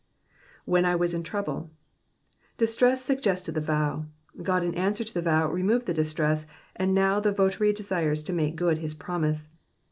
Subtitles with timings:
[0.37, 1.69] *' When I was in trouble,'''^
[2.57, 4.05] Distress sug gested the vow;
[4.41, 8.33] God in answer to the vow removed the distress, and t»ow the votary desires to
[8.33, 9.49] make good his promise.